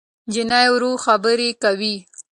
[0.27, 1.95] نجلۍ ورو خبرې کوي.